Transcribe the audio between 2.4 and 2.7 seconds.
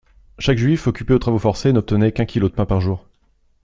de pain